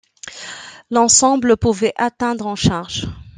L'ensemble 0.89 1.57
pouvait 1.57 1.93
atteindre 1.95 2.47
en 2.47 2.55
charge. 2.55 3.05